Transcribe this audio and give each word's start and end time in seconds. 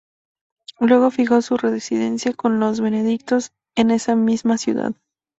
Luego 0.79 1.11
fijó 1.11 1.43
su 1.43 1.57
residencia 1.57 2.33
con 2.33 2.59
los 2.59 2.81
benedictinos 2.81 3.51
en 3.75 3.91
esa 3.91 4.15
misma 4.15 4.57
ciudad. 4.57 4.95